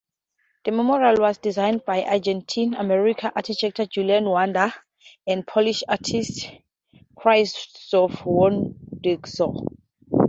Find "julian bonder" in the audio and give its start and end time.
3.91-4.73